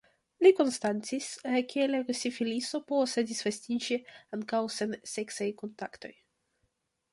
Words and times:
Li 0.43 0.51
konstatis, 0.59 1.27
ke 1.73 1.85
la 1.89 1.99
sifiliso 2.21 2.81
povas 2.93 3.15
disvastiĝi 3.33 4.01
ankaŭ 4.39 4.65
sen 4.79 4.99
seksaj 5.15 5.51
kontaktoj. 5.63 6.15